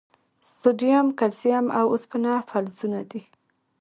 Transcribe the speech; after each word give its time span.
سوډیم، 0.59 1.07
کلسیم، 1.19 1.65
او 1.77 1.85
اوسپنه 1.93 2.33
فلزونه 2.49 3.01
دي. 3.11 3.21